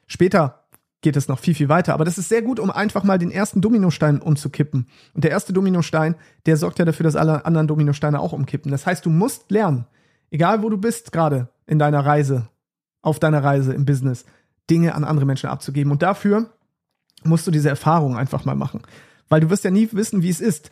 Später 0.06 0.64
geht 1.00 1.16
es 1.16 1.28
noch 1.28 1.38
viel, 1.38 1.54
viel 1.54 1.68
weiter. 1.68 1.94
Aber 1.94 2.04
das 2.04 2.18
ist 2.18 2.28
sehr 2.28 2.42
gut, 2.42 2.58
um 2.58 2.70
einfach 2.70 3.04
mal 3.04 3.18
den 3.18 3.30
ersten 3.30 3.60
Dominostein 3.60 4.20
umzukippen. 4.20 4.86
Und 5.14 5.24
der 5.24 5.30
erste 5.30 5.52
Dominostein, 5.52 6.16
der 6.46 6.56
sorgt 6.56 6.78
ja 6.78 6.84
dafür, 6.84 7.04
dass 7.04 7.16
alle 7.16 7.44
anderen 7.44 7.68
Dominosteine 7.68 8.18
auch 8.20 8.32
umkippen. 8.32 8.70
Das 8.72 8.86
heißt, 8.86 9.04
du 9.06 9.10
musst 9.10 9.50
lernen, 9.50 9.86
egal 10.30 10.62
wo 10.62 10.70
du 10.70 10.78
bist 10.78 11.12
gerade 11.12 11.48
in 11.66 11.78
deiner 11.78 12.04
Reise, 12.04 12.48
auf 13.02 13.18
deiner 13.18 13.44
Reise 13.44 13.74
im 13.74 13.84
Business, 13.84 14.24
Dinge 14.70 14.94
an 14.94 15.04
andere 15.04 15.26
Menschen 15.26 15.50
abzugeben. 15.50 15.92
Und 15.92 16.02
dafür 16.02 16.50
musst 17.22 17.46
du 17.46 17.50
diese 17.50 17.68
Erfahrung 17.68 18.16
einfach 18.16 18.44
mal 18.44 18.56
machen. 18.56 18.82
Weil 19.28 19.40
du 19.40 19.50
wirst 19.50 19.64
ja 19.64 19.70
nie 19.70 19.88
wissen, 19.92 20.22
wie 20.22 20.30
es 20.30 20.40
ist, 20.40 20.70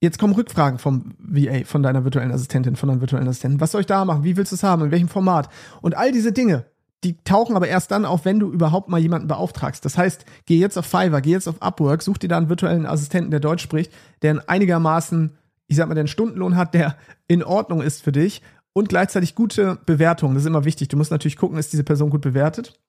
Jetzt 0.00 0.18
kommen 0.18 0.34
Rückfragen 0.34 0.78
vom 0.78 1.12
VA, 1.18 1.64
von 1.64 1.82
deiner 1.82 2.04
virtuellen 2.04 2.32
Assistentin, 2.32 2.74
von 2.74 2.88
deinem 2.88 3.02
virtuellen 3.02 3.28
Assistenten. 3.28 3.60
Was 3.60 3.72
soll 3.72 3.82
ich 3.82 3.86
da 3.86 4.04
machen? 4.06 4.24
Wie 4.24 4.36
willst 4.36 4.50
du 4.50 4.56
es 4.56 4.62
haben? 4.62 4.82
In 4.82 4.90
welchem 4.90 5.08
Format? 5.08 5.50
Und 5.82 5.94
all 5.94 6.10
diese 6.10 6.32
Dinge, 6.32 6.64
die 7.04 7.22
tauchen 7.22 7.54
aber 7.54 7.68
erst 7.68 7.90
dann 7.90 8.06
auf, 8.06 8.24
wenn 8.24 8.40
du 8.40 8.50
überhaupt 8.50 8.88
mal 8.88 8.98
jemanden 8.98 9.28
beauftragst. 9.28 9.84
Das 9.84 9.98
heißt, 9.98 10.24
geh 10.46 10.58
jetzt 10.58 10.78
auf 10.78 10.86
Fiverr, 10.86 11.20
geh 11.20 11.32
jetzt 11.32 11.48
auf 11.48 11.60
Upwork, 11.60 12.02
such 12.02 12.16
dir 12.16 12.28
da 12.28 12.38
einen 12.38 12.48
virtuellen 12.48 12.86
Assistenten, 12.86 13.30
der 13.30 13.40
Deutsch 13.40 13.62
spricht, 13.62 13.92
der 14.22 14.42
einigermaßen, 14.48 15.36
ich 15.66 15.76
sag 15.76 15.88
mal, 15.88 15.94
den 15.94 16.08
Stundenlohn 16.08 16.56
hat, 16.56 16.72
der 16.72 16.96
in 17.28 17.42
Ordnung 17.42 17.82
ist 17.82 18.02
für 18.02 18.12
dich 18.12 18.40
und 18.72 18.88
gleichzeitig 18.88 19.34
gute 19.34 19.78
Bewertungen. 19.84 20.34
Das 20.34 20.44
ist 20.44 20.48
immer 20.48 20.64
wichtig. 20.64 20.88
Du 20.88 20.96
musst 20.96 21.10
natürlich 21.10 21.36
gucken, 21.36 21.58
ist 21.58 21.72
diese 21.74 21.84
Person 21.84 22.08
gut 22.08 22.22
bewertet. 22.22 22.80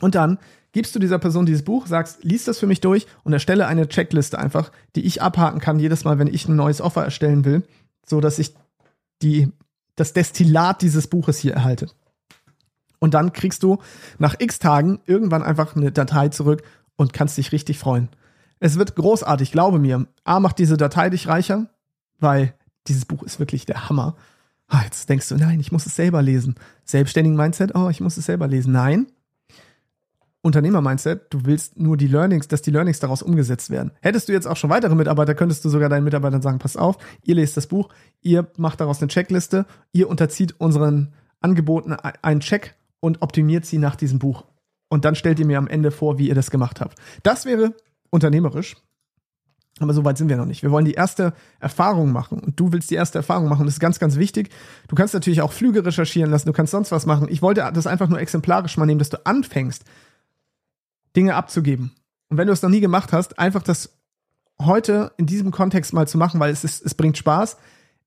Und 0.00 0.14
dann 0.14 0.38
gibst 0.72 0.94
du 0.94 0.98
dieser 0.98 1.18
Person 1.18 1.46
dieses 1.46 1.64
Buch, 1.64 1.86
sagst, 1.86 2.22
lies 2.22 2.44
das 2.44 2.58
für 2.58 2.66
mich 2.66 2.80
durch 2.80 3.06
und 3.24 3.32
erstelle 3.32 3.66
eine 3.66 3.88
Checkliste 3.88 4.38
einfach, 4.38 4.70
die 4.94 5.04
ich 5.04 5.22
abhaken 5.22 5.60
kann 5.60 5.78
jedes 5.78 6.04
Mal, 6.04 6.18
wenn 6.18 6.28
ich 6.28 6.48
ein 6.48 6.56
neues 6.56 6.80
Offer 6.80 7.04
erstellen 7.04 7.44
will, 7.44 7.62
so 8.06 8.20
dass 8.20 8.38
ich 8.38 8.54
die, 9.22 9.52
das 9.96 10.12
Destillat 10.12 10.82
dieses 10.82 11.06
Buches 11.08 11.38
hier 11.38 11.54
erhalte. 11.54 11.88
Und 12.98 13.14
dann 13.14 13.32
kriegst 13.32 13.62
du 13.62 13.78
nach 14.18 14.36
x 14.38 14.58
Tagen 14.58 15.00
irgendwann 15.06 15.42
einfach 15.42 15.74
eine 15.74 15.90
Datei 15.90 16.28
zurück 16.28 16.62
und 16.96 17.12
kannst 17.12 17.38
dich 17.38 17.52
richtig 17.52 17.78
freuen. 17.78 18.08
Es 18.60 18.78
wird 18.78 18.94
großartig, 18.94 19.52
glaube 19.52 19.78
mir. 19.78 20.06
A 20.24 20.38
macht 20.38 20.58
diese 20.58 20.76
Datei 20.76 21.08
dich 21.08 21.26
reicher, 21.26 21.70
weil 22.18 22.54
dieses 22.86 23.06
Buch 23.06 23.22
ist 23.22 23.38
wirklich 23.38 23.64
der 23.64 23.88
Hammer. 23.88 24.16
Ah, 24.68 24.82
jetzt 24.84 25.08
denkst 25.08 25.28
du, 25.30 25.36
nein, 25.36 25.58
ich 25.60 25.72
muss 25.72 25.86
es 25.86 25.96
selber 25.96 26.22
lesen. 26.22 26.54
Selbstständigen 26.84 27.36
Mindset, 27.36 27.74
oh, 27.74 27.88
ich 27.88 28.00
muss 28.00 28.18
es 28.18 28.26
selber 28.26 28.46
lesen. 28.46 28.72
Nein, 28.72 29.06
Unternehmer-Mindset, 30.42 31.26
du 31.30 31.44
willst 31.44 31.78
nur 31.78 31.96
die 31.96 32.06
Learnings, 32.06 32.48
dass 32.48 32.62
die 32.62 32.70
Learnings 32.70 32.98
daraus 32.98 33.22
umgesetzt 33.22 33.68
werden. 33.70 33.92
Hättest 34.00 34.28
du 34.28 34.32
jetzt 34.32 34.46
auch 34.46 34.56
schon 34.56 34.70
weitere 34.70 34.94
Mitarbeiter, 34.94 35.34
könntest 35.34 35.64
du 35.64 35.68
sogar 35.68 35.88
deinen 35.88 36.04
Mitarbeitern 36.04 36.40
sagen, 36.40 36.58
pass 36.58 36.76
auf, 36.76 36.96
ihr 37.22 37.34
lest 37.34 37.56
das 37.56 37.66
Buch, 37.66 37.90
ihr 38.22 38.50
macht 38.56 38.80
daraus 38.80 39.00
eine 39.00 39.08
Checkliste, 39.08 39.66
ihr 39.92 40.08
unterzieht 40.08 40.58
unseren 40.58 41.12
Angeboten 41.40 41.92
einen 41.92 42.40
Check 42.40 42.74
und 43.00 43.20
optimiert 43.20 43.66
sie 43.66 43.78
nach 43.78 43.96
diesem 43.96 44.18
Buch. 44.18 44.44
Und 44.88 45.04
dann 45.04 45.14
stellt 45.14 45.38
ihr 45.38 45.46
mir 45.46 45.58
am 45.58 45.68
Ende 45.68 45.90
vor, 45.90 46.18
wie 46.18 46.28
ihr 46.28 46.34
das 46.34 46.50
gemacht 46.50 46.80
habt. 46.80 46.98
Das 47.22 47.44
wäre 47.44 47.74
unternehmerisch. 48.10 48.76
Aber 49.78 49.94
so 49.94 50.04
weit 50.04 50.18
sind 50.18 50.28
wir 50.28 50.36
noch 50.36 50.46
nicht. 50.46 50.62
Wir 50.62 50.70
wollen 50.70 50.84
die 50.84 50.94
erste 50.94 51.32
Erfahrung 51.58 52.12
machen 52.12 52.40
und 52.40 52.58
du 52.58 52.72
willst 52.72 52.90
die 52.90 52.96
erste 52.96 53.18
Erfahrung 53.18 53.48
machen. 53.48 53.64
Das 53.64 53.74
ist 53.74 53.80
ganz, 53.80 53.98
ganz 53.98 54.16
wichtig. 54.16 54.50
Du 54.88 54.94
kannst 54.94 55.14
natürlich 55.14 55.40
auch 55.42 55.52
Flüge 55.52 55.84
recherchieren 55.84 56.30
lassen, 56.30 56.48
du 56.48 56.52
kannst 56.52 56.72
sonst 56.72 56.92
was 56.92 57.06
machen. 57.06 57.28
Ich 57.30 57.40
wollte 57.40 57.70
das 57.72 57.86
einfach 57.86 58.08
nur 58.08 58.20
exemplarisch 58.20 58.76
mal 58.76 58.84
nehmen, 58.84 58.98
dass 58.98 59.10
du 59.10 59.24
anfängst, 59.24 59.84
Dinge 61.16 61.34
abzugeben. 61.34 61.92
Und 62.28 62.36
wenn 62.36 62.46
du 62.46 62.52
es 62.52 62.62
noch 62.62 62.70
nie 62.70 62.80
gemacht 62.80 63.12
hast, 63.12 63.38
einfach 63.38 63.62
das 63.62 63.98
heute 64.60 65.12
in 65.16 65.26
diesem 65.26 65.50
Kontext 65.50 65.92
mal 65.92 66.06
zu 66.06 66.18
machen, 66.18 66.40
weil 66.40 66.52
es 66.52 66.64
ist, 66.64 66.84
es 66.84 66.94
bringt 66.94 67.18
Spaß. 67.18 67.56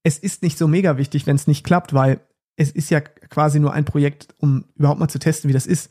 Es 0.03 0.17
ist 0.17 0.43
nicht 0.43 0.57
so 0.57 0.67
mega 0.67 0.97
wichtig, 0.97 1.25
wenn 1.27 1.35
es 1.35 1.47
nicht 1.47 1.65
klappt, 1.65 1.93
weil 1.93 2.19
es 2.55 2.71
ist 2.71 2.89
ja 2.89 3.01
quasi 3.01 3.59
nur 3.59 3.73
ein 3.73 3.85
Projekt, 3.85 4.27
um 4.37 4.65
überhaupt 4.75 4.99
mal 4.99 5.07
zu 5.07 5.19
testen, 5.19 5.49
wie 5.49 5.53
das 5.53 5.65
ist. 5.65 5.89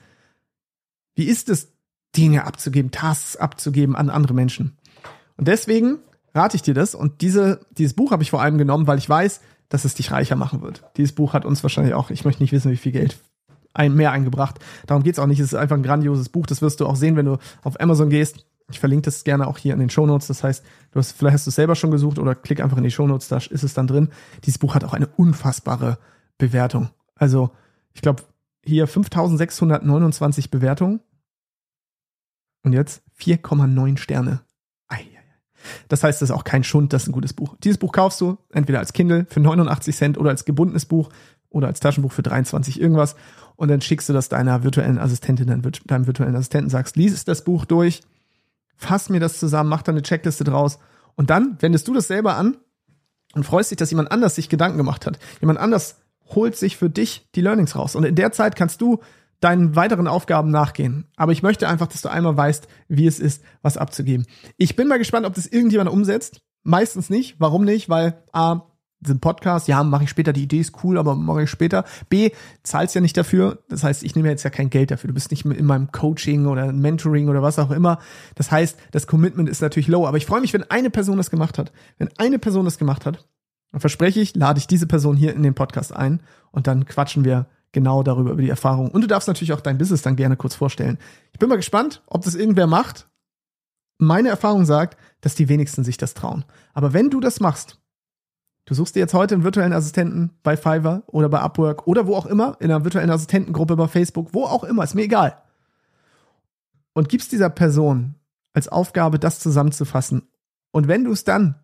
Wie 1.14 1.24
ist 1.24 1.48
es, 1.48 1.72
Dinge 2.16 2.44
abzugeben, 2.44 2.90
Tasks 2.90 3.36
abzugeben 3.36 3.96
an 3.96 4.10
andere 4.10 4.34
Menschen? 4.34 4.76
Und 5.36 5.48
deswegen 5.48 5.98
rate 6.34 6.56
ich 6.56 6.62
dir 6.62 6.74
das. 6.74 6.94
Und 6.94 7.20
diese, 7.20 7.66
dieses 7.76 7.94
Buch 7.94 8.10
habe 8.10 8.22
ich 8.22 8.30
vor 8.30 8.42
allem 8.42 8.58
genommen, 8.58 8.86
weil 8.86 8.98
ich 8.98 9.08
weiß, 9.08 9.40
dass 9.68 9.84
es 9.84 9.94
dich 9.94 10.12
reicher 10.12 10.36
machen 10.36 10.62
wird. 10.62 10.84
Dieses 10.96 11.14
Buch 11.14 11.32
hat 11.32 11.44
uns 11.44 11.62
wahrscheinlich 11.62 11.94
auch, 11.94 12.10
ich 12.10 12.24
möchte 12.24 12.42
nicht 12.42 12.52
wissen, 12.52 12.70
wie 12.70 12.76
viel 12.76 12.92
Geld 12.92 13.18
ein, 13.74 13.94
mehr 13.94 14.12
eingebracht. 14.12 14.58
Darum 14.86 15.02
geht's 15.02 15.18
auch 15.18 15.26
nicht. 15.26 15.40
Es 15.40 15.52
ist 15.52 15.58
einfach 15.58 15.76
ein 15.76 15.82
grandioses 15.82 16.28
Buch. 16.28 16.46
Das 16.46 16.62
wirst 16.62 16.80
du 16.80 16.86
auch 16.86 16.96
sehen, 16.96 17.16
wenn 17.16 17.26
du 17.26 17.38
auf 17.62 17.80
Amazon 17.80 18.10
gehst. 18.10 18.46
Ich 18.70 18.80
verlinke 18.80 19.04
das 19.04 19.24
gerne 19.24 19.46
auch 19.46 19.58
hier 19.58 19.74
in 19.74 19.80
den 19.80 19.90
Show 19.90 20.06
Notes. 20.06 20.28
Das 20.28 20.44
heißt, 20.44 20.64
du 20.92 20.98
hast, 20.98 21.12
vielleicht 21.12 21.34
hast 21.34 21.46
du 21.46 21.50
es 21.50 21.56
selber 21.56 21.74
schon 21.74 21.90
gesucht 21.90 22.18
oder 22.18 22.34
klick 22.34 22.60
einfach 22.60 22.76
in 22.76 22.84
die 22.84 22.90
Show 22.90 23.06
Notes, 23.06 23.28
da 23.28 23.36
ist 23.36 23.62
es 23.62 23.74
dann 23.74 23.86
drin. 23.86 24.08
Dieses 24.44 24.58
Buch 24.58 24.74
hat 24.74 24.84
auch 24.84 24.94
eine 24.94 25.06
unfassbare 25.06 25.98
Bewertung. 26.38 26.90
Also, 27.14 27.50
ich 27.92 28.02
glaube, 28.02 28.22
hier 28.64 28.86
5629 28.86 30.50
Bewertungen. 30.50 31.00
Und 32.64 32.72
jetzt 32.72 33.02
4,9 33.18 33.98
Sterne. 33.98 34.42
Das 35.88 36.02
heißt, 36.02 36.20
das 36.20 36.30
ist 36.30 36.34
auch 36.34 36.44
kein 36.44 36.64
Schund, 36.64 36.92
das 36.92 37.02
ist 37.02 37.08
ein 37.08 37.12
gutes 37.12 37.32
Buch. 37.32 37.56
Dieses 37.62 37.78
Buch 37.78 37.92
kaufst 37.92 38.20
du 38.20 38.38
entweder 38.52 38.78
als 38.78 38.92
Kindle 38.92 39.26
für 39.28 39.40
89 39.40 39.94
Cent 39.94 40.18
oder 40.18 40.30
als 40.30 40.44
gebundenes 40.44 40.86
Buch 40.86 41.10
oder 41.52 41.68
als 41.68 41.80
Taschenbuch 41.80 42.12
für 42.12 42.22
23 42.22 42.80
irgendwas 42.80 43.16
und 43.56 43.68
dann 43.68 43.80
schickst 43.80 44.08
du 44.08 44.12
das 44.12 44.28
deiner 44.28 44.64
virtuellen 44.64 44.98
Assistentin, 44.98 45.46
deinem 45.86 46.06
virtuellen 46.06 46.36
Assistenten, 46.36 46.70
sagst, 46.70 46.96
lies 46.96 47.24
das 47.24 47.44
Buch 47.44 47.64
durch, 47.64 48.02
fass 48.76 49.08
mir 49.08 49.20
das 49.20 49.38
zusammen, 49.38 49.68
mach 49.68 49.82
da 49.82 49.92
eine 49.92 50.02
Checkliste 50.02 50.44
draus 50.44 50.78
und 51.14 51.30
dann 51.30 51.56
wendest 51.60 51.86
du 51.88 51.94
das 51.94 52.08
selber 52.08 52.36
an 52.36 52.56
und 53.34 53.44
freust 53.44 53.70
dich, 53.70 53.78
dass 53.78 53.90
jemand 53.90 54.10
anders 54.10 54.34
sich 54.34 54.48
Gedanken 54.48 54.78
gemacht 54.78 55.06
hat. 55.06 55.18
Jemand 55.40 55.58
anders 55.58 55.96
holt 56.34 56.56
sich 56.56 56.76
für 56.76 56.90
dich 56.90 57.28
die 57.34 57.40
Learnings 57.40 57.76
raus. 57.76 57.94
Und 57.94 58.04
in 58.04 58.14
der 58.14 58.32
Zeit 58.32 58.56
kannst 58.56 58.80
du 58.80 59.00
deinen 59.40 59.74
weiteren 59.74 60.06
Aufgaben 60.06 60.50
nachgehen. 60.50 61.06
Aber 61.16 61.32
ich 61.32 61.42
möchte 61.42 61.68
einfach, 61.68 61.88
dass 61.88 62.02
du 62.02 62.08
einmal 62.08 62.36
weißt, 62.36 62.68
wie 62.88 63.06
es 63.06 63.18
ist, 63.18 63.42
was 63.60 63.76
abzugeben. 63.76 64.26
Ich 64.56 64.76
bin 64.76 64.88
mal 64.88 64.98
gespannt, 64.98 65.26
ob 65.26 65.34
das 65.34 65.46
irgendjemand 65.46 65.90
umsetzt. 65.90 66.40
Meistens 66.62 67.10
nicht. 67.10 67.36
Warum 67.38 67.64
nicht? 67.64 67.88
Weil 67.88 68.22
A, 68.32 68.62
diesen 69.02 69.20
Podcast, 69.20 69.68
ja, 69.68 69.82
mache 69.82 70.04
ich 70.04 70.10
später, 70.10 70.32
die 70.32 70.44
Idee 70.44 70.60
ist 70.60 70.84
cool, 70.84 70.96
aber 70.96 71.14
mache 71.14 71.42
ich 71.42 71.50
später. 71.50 71.84
B, 72.08 72.30
zahlst 72.62 72.94
ja 72.94 73.00
nicht 73.00 73.16
dafür. 73.16 73.58
Das 73.68 73.84
heißt, 73.84 74.02
ich 74.02 74.14
nehme 74.14 74.28
jetzt 74.28 74.44
ja 74.44 74.50
kein 74.50 74.70
Geld 74.70 74.90
dafür. 74.90 75.08
Du 75.08 75.14
bist 75.14 75.30
nicht 75.30 75.44
in 75.44 75.66
meinem 75.66 75.92
Coaching 75.92 76.46
oder 76.46 76.72
Mentoring 76.72 77.28
oder 77.28 77.42
was 77.42 77.58
auch 77.58 77.70
immer. 77.70 77.98
Das 78.34 78.50
heißt, 78.50 78.78
das 78.92 79.06
Commitment 79.06 79.48
ist 79.48 79.60
natürlich 79.60 79.88
low. 79.88 80.06
Aber 80.06 80.16
ich 80.16 80.26
freue 80.26 80.40
mich, 80.40 80.54
wenn 80.54 80.70
eine 80.70 80.90
Person 80.90 81.16
das 81.16 81.30
gemacht 81.30 81.58
hat. 81.58 81.72
Wenn 81.98 82.08
eine 82.18 82.38
Person 82.38 82.64
das 82.64 82.78
gemacht 82.78 83.04
hat, 83.06 83.26
dann 83.72 83.80
verspreche 83.80 84.20
ich, 84.20 84.36
lade 84.36 84.58
ich 84.58 84.66
diese 84.66 84.86
Person 84.86 85.16
hier 85.16 85.34
in 85.34 85.42
den 85.42 85.54
Podcast 85.54 85.94
ein 85.94 86.20
und 86.50 86.66
dann 86.66 86.84
quatschen 86.86 87.24
wir 87.24 87.46
genau 87.72 88.02
darüber, 88.02 88.32
über 88.32 88.42
die 88.42 88.50
Erfahrung. 88.50 88.90
Und 88.90 89.00
du 89.00 89.06
darfst 89.06 89.28
natürlich 89.28 89.52
auch 89.52 89.60
dein 89.60 89.78
Business 89.78 90.02
dann 90.02 90.16
gerne 90.16 90.36
kurz 90.36 90.54
vorstellen. 90.54 90.98
Ich 91.32 91.38
bin 91.38 91.48
mal 91.48 91.56
gespannt, 91.56 92.02
ob 92.06 92.22
das 92.22 92.34
irgendwer 92.34 92.66
macht. 92.66 93.08
Meine 93.98 94.28
Erfahrung 94.28 94.66
sagt, 94.66 94.98
dass 95.22 95.34
die 95.34 95.48
wenigsten 95.48 95.84
sich 95.84 95.96
das 95.96 96.14
trauen. 96.14 96.44
Aber 96.74 96.92
wenn 96.92 97.08
du 97.08 97.20
das 97.20 97.40
machst, 97.40 97.78
du 98.64 98.74
suchst 98.74 98.94
dir 98.94 99.00
jetzt 99.00 99.14
heute 99.14 99.34
einen 99.34 99.44
virtuellen 99.44 99.72
Assistenten 99.72 100.30
bei 100.42 100.56
Fiverr 100.56 101.02
oder 101.06 101.28
bei 101.28 101.40
Upwork 101.40 101.86
oder 101.86 102.06
wo 102.06 102.14
auch 102.16 102.26
immer, 102.26 102.56
in 102.60 102.70
einer 102.70 102.84
virtuellen 102.84 103.10
Assistentengruppe 103.10 103.76
bei 103.76 103.88
Facebook, 103.88 104.32
wo 104.32 104.44
auch 104.44 104.64
immer, 104.64 104.84
ist 104.84 104.94
mir 104.94 105.02
egal. 105.02 105.36
Und 106.92 107.08
gibst 107.08 107.32
dieser 107.32 107.50
Person 107.50 108.14
als 108.52 108.68
Aufgabe, 108.68 109.18
das 109.18 109.40
zusammenzufassen. 109.40 110.28
Und 110.70 110.88
wenn 110.88 111.04
du 111.04 111.12
es 111.12 111.24
dann 111.24 111.56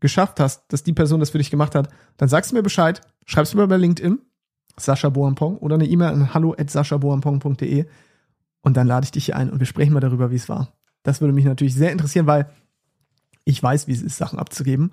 geschafft 0.00 0.40
hast, 0.40 0.72
dass 0.72 0.84
die 0.84 0.92
Person 0.92 1.20
das 1.20 1.30
für 1.30 1.38
dich 1.38 1.50
gemacht 1.50 1.74
hat, 1.74 1.88
dann 2.16 2.28
sagst 2.28 2.52
du 2.52 2.56
mir 2.56 2.62
Bescheid, 2.62 3.00
schreibst 3.26 3.54
mir 3.54 3.66
bei 3.66 3.76
LinkedIn 3.76 4.20
Sascha 4.76 5.08
Boampong 5.08 5.56
oder 5.58 5.74
eine 5.74 5.86
E-Mail 5.86 6.10
an 6.10 6.34
hallo 6.34 6.54
at 6.56 6.70
saschaboampong.de 6.70 7.86
und 8.62 8.76
dann 8.76 8.86
lade 8.86 9.04
ich 9.04 9.10
dich 9.10 9.26
hier 9.26 9.36
ein 9.36 9.50
und 9.50 9.58
wir 9.58 9.66
sprechen 9.66 9.92
mal 9.92 10.00
darüber, 10.00 10.30
wie 10.30 10.36
es 10.36 10.48
war. 10.48 10.72
Das 11.02 11.20
würde 11.20 11.34
mich 11.34 11.44
natürlich 11.44 11.74
sehr 11.74 11.92
interessieren, 11.92 12.26
weil 12.26 12.50
ich 13.44 13.62
weiß, 13.62 13.88
wie 13.88 13.92
es 13.92 14.02
ist, 14.02 14.16
Sachen 14.16 14.38
abzugeben. 14.38 14.92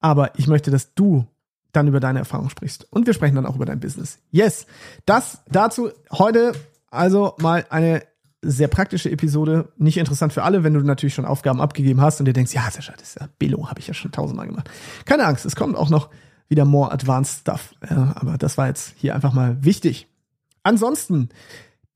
Aber 0.00 0.38
ich 0.38 0.46
möchte, 0.46 0.70
dass 0.70 0.94
du 0.94 1.26
dann 1.72 1.88
über 1.88 2.00
deine 2.00 2.20
Erfahrung 2.20 2.48
sprichst. 2.48 2.86
Und 2.90 3.06
wir 3.06 3.14
sprechen 3.14 3.36
dann 3.36 3.46
auch 3.46 3.56
über 3.56 3.66
dein 3.66 3.80
Business. 3.80 4.18
Yes. 4.30 4.66
Das 5.04 5.42
dazu 5.50 5.90
heute 6.10 6.52
also 6.90 7.34
mal 7.38 7.66
eine 7.68 8.02
sehr 8.42 8.68
praktische 8.68 9.10
Episode. 9.10 9.72
Nicht 9.76 9.98
interessant 9.98 10.32
für 10.32 10.42
alle, 10.42 10.64
wenn 10.64 10.74
du 10.74 10.80
natürlich 10.80 11.14
schon 11.14 11.24
Aufgaben 11.24 11.60
abgegeben 11.60 12.00
hast 12.00 12.20
und 12.20 12.26
dir 12.26 12.32
denkst, 12.32 12.52
ja, 12.54 12.64
das 12.64 12.88
ist 13.02 13.18
ja 13.20 13.28
Billo, 13.38 13.68
habe 13.68 13.80
ich 13.80 13.88
ja 13.88 13.94
schon 13.94 14.12
tausendmal 14.12 14.46
gemacht. 14.46 14.70
Keine 15.04 15.26
Angst, 15.26 15.44
es 15.44 15.56
kommt 15.56 15.76
auch 15.76 15.90
noch 15.90 16.10
wieder 16.48 16.64
more 16.64 16.92
advanced 16.92 17.40
stuff. 17.40 17.74
Ja, 17.88 18.14
aber 18.16 18.38
das 18.38 18.56
war 18.56 18.68
jetzt 18.68 18.94
hier 18.96 19.14
einfach 19.14 19.32
mal 19.32 19.62
wichtig. 19.64 20.08
Ansonsten 20.62 21.28